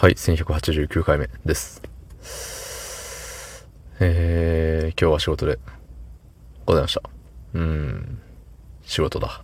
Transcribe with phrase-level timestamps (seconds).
[0.00, 1.82] はい、1189回目です。
[3.98, 5.58] えー、今日は仕事で
[6.64, 7.02] ございました。
[7.54, 8.20] うん、
[8.84, 9.42] 仕事だ。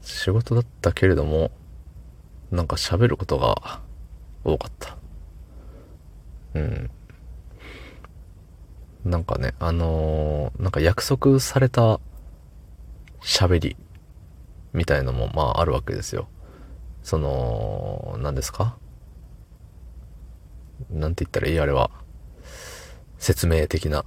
[0.00, 1.50] 仕事だったけれども、
[2.52, 3.80] なんか喋ることが
[4.44, 4.96] 多かった。
[6.54, 6.90] うん。
[9.04, 11.98] なんかね、あのーなんか約束された
[13.20, 13.76] 喋り
[14.72, 16.28] みたいのもまああるわけですよ。
[17.06, 18.76] その、何ですか？
[20.90, 21.60] なんて言ったらいい？
[21.60, 21.88] あれは。
[23.16, 24.04] 説明的な。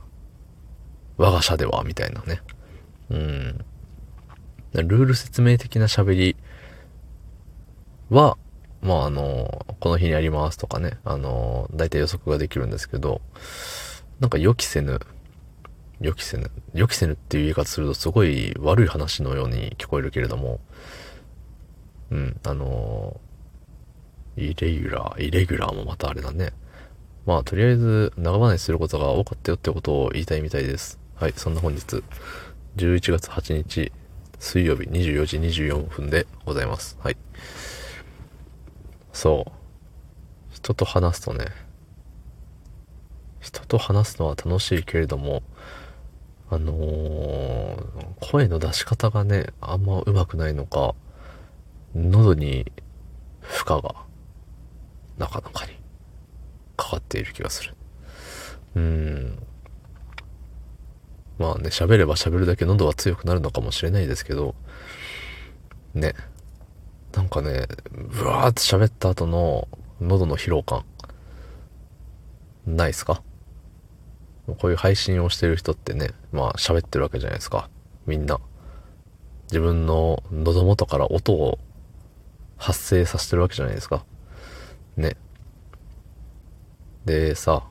[1.15, 2.41] 我が社では、みたいなね。
[3.09, 3.65] うん。
[4.73, 6.35] ルール説明的な喋り
[8.09, 8.37] は、
[8.81, 13.21] まああの、この日にやりますとかね、あの、大体予測ができるんですけど、
[14.19, 14.99] なんか予期せぬ、
[16.01, 20.59] 予期せぬ、予期せぬっていう言い方するとすごい悪い話のように聞こえるけれども、
[22.11, 23.29] うん、あのー
[24.37, 26.53] イレギュラー、イレギュラーもまたあれだね。
[27.25, 30.97] まあ、とりあえず、長話することが多かったよってことを言いたいみたいです。
[31.15, 32.01] はい、そんな本日、
[32.77, 33.91] 11月8日、
[34.39, 36.97] 水曜日24時24分でございます。
[37.01, 37.17] はい。
[39.11, 39.51] そう。
[40.51, 41.45] 人と話すとね、
[43.41, 45.43] 人と話すのは楽しいけれども、
[46.49, 47.79] あのー
[48.21, 50.93] 声の出し方がね、あんま上手くないのか、
[51.95, 52.71] 喉に
[53.41, 53.95] 負荷が
[55.17, 55.73] なかなかに
[56.77, 57.75] かかっている気がする。
[58.75, 59.39] うーん。
[61.37, 64.55] まあね、喋れば喋るだけ喉は強くなるのかもしれないですけど、
[65.93, 66.13] ね。
[67.13, 69.67] なんかね、ブワーって喋った後の
[69.99, 70.85] 喉の疲労感、
[72.67, 73.23] ないっすか？
[74.45, 77.69] こういう配信をしてる人ってね、まあ喋ってるわけじゃないですか。
[78.05, 78.39] みんな。
[79.43, 81.57] 自分の喉元から音を
[82.59, 84.05] 発生させてるわけじゃないですか。
[84.97, 85.15] ね。
[87.05, 87.63] でさ、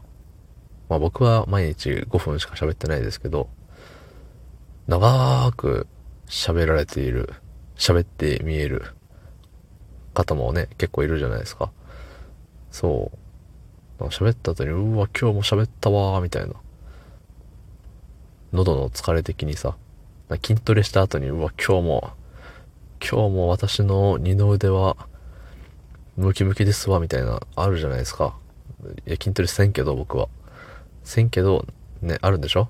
[0.89, 3.49] まあ僕は毎日5分しか喋ってないですけど、
[4.89, 5.87] 長く
[6.27, 7.35] 喋られている、
[7.77, 8.95] 喋って見える
[10.15, 11.71] 方もね、結構いるじゃないですか。
[12.71, 13.13] そ
[14.01, 14.05] う。
[14.05, 16.55] 喋った後に、うわ、今日も喋ったわー、みたいな。
[18.53, 19.77] 喉の疲れ的にさ、
[20.31, 22.11] 筋トレした後に、うわ、今日も、
[23.01, 24.97] 今日も私の二の腕は、
[26.17, 28.37] ムキムキですわ、みたいな、あるじゃないですか。
[29.07, 30.29] いや、筋トレせんけど、僕は。
[31.05, 31.65] せんけど、
[32.03, 32.69] ね、あるんでしょ？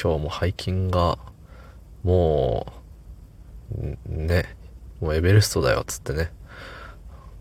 [0.00, 1.18] 今日も背筋が、
[2.04, 2.66] も
[3.72, 4.56] う、ね、
[5.00, 6.32] もうエベレストだよ、つってね。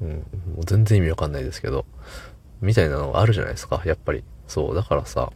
[0.02, 0.18] うん、も
[0.62, 1.86] う全然意味わかんないですけど、
[2.62, 4.24] みたいなのがあるじゃないですか、やっぱり。
[4.48, 5.32] そう、だからさ、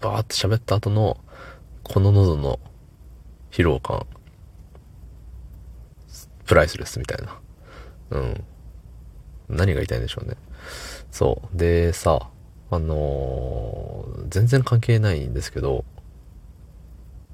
[0.00, 1.18] バーって喋った後の、
[1.82, 2.60] この喉の
[3.50, 4.06] 疲労感、
[6.46, 7.38] プライスレスみたいな。
[8.10, 8.44] うん。
[9.48, 10.36] 何が言いたいんでしょうね。
[11.10, 11.56] そう。
[11.56, 12.28] で、さ、
[12.70, 15.84] あのー全然関係ないんですけど、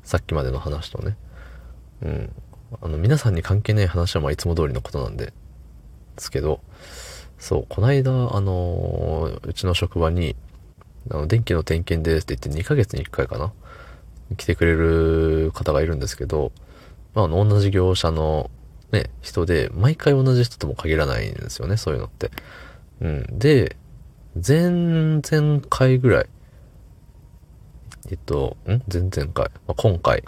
[0.03, 1.17] さっきまでの話とね。
[2.03, 2.33] うん。
[2.83, 5.33] あの、皆さんに関係ない話はまあいつも通りのことなんで、で
[6.19, 6.61] すけど、
[7.39, 10.37] そう、こないだ、あのーうちの職場に、
[11.11, 13.53] あの、電気の点検ですって言って2ヶ月に1回かな
[14.37, 16.53] 来てくれる方がいるんですけど、
[17.15, 18.51] まあ、あの、同じ業者の
[18.93, 22.31] ね、人で、毎回同じ人とも限らないんですよね、そういうのって。
[23.01, 23.39] うん。
[23.39, 23.77] で、
[24.35, 26.27] 前々回ぐらい、
[28.11, 28.83] えっと、ん？
[28.93, 30.25] 前々回、まあ、今回、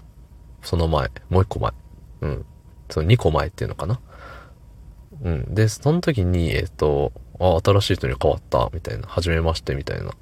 [0.63, 1.73] その前、もう一個前、
[2.21, 2.45] うん。
[2.91, 4.01] その2個前っていうのかな？
[5.23, 5.55] うん。
[5.55, 9.07] で、その時に、えっと、あ、新しい人に変わった、みたいな。
[9.09, 10.13] 初めまして、みたいな。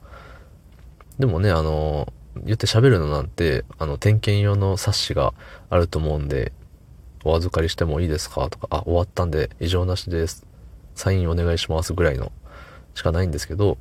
[1.18, 5.34] でもね、あの、言って喋るのなんて、あの、点検用の冊子が
[5.68, 6.52] あると思うんで、
[7.24, 10.46] お預かりしてもいいですかとか、あ、終わったんで異常なしです。
[10.94, 12.32] サインお願いしますぐらいの
[12.94, 13.78] しかないんですけど、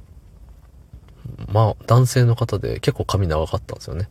[1.51, 4.09] まあ、男性の方で結構髪長かったんですよね。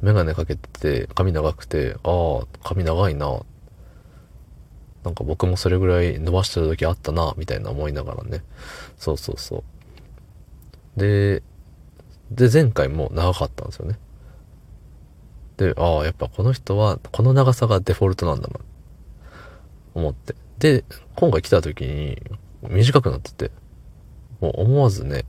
[0.00, 3.40] メガネかけてて、髪長くて、ああ、髪長いな。
[5.04, 8.42] なんか僕もそれぐらい伸ばしてた時あったな、みたいな思いながらね。
[8.96, 9.64] そうそうそ
[10.96, 11.00] う。
[11.00, 11.42] で、
[12.30, 13.98] で、前回も長かったんですよね。
[15.56, 18.60] で、ああ、やっぱこの人は、この長さがデフォルトなんだな、
[19.94, 20.34] 思って。
[20.58, 20.84] で、
[21.16, 22.22] 今回来た時に、
[22.62, 23.50] 短くなってて、
[24.40, 25.24] もう思わずね、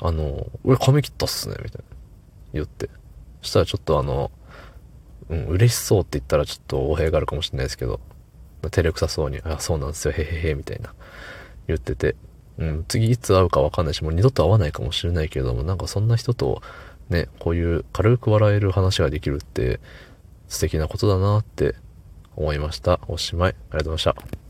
[0.00, 1.96] あの、俺髪切ったっすね、みたいな。
[2.52, 2.90] 言って。
[3.40, 4.30] そしたらちょっとあの、
[5.28, 8.00] うん、嬉しそうって言ったらちょっと語弊があるかもしれないですけど、
[8.62, 10.94] 照れくさそうに、あ、そうなんですよ、へへへ、みたいな、
[11.66, 12.16] 言ってて、
[12.58, 16.62] うん、次いつ会うかわかんないし、もう二度と会わないかもしれないけれども、なんかそんな人と、
[17.12, 19.80] ね、こういう軽く笑える話ができるって
[20.48, 21.76] 素敵なことだなって
[22.34, 23.00] 思いました。
[23.06, 23.50] おしまい。
[23.50, 24.41] ありがとうございました。